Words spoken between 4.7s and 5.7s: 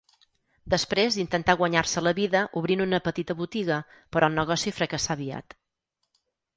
fracassà aviat.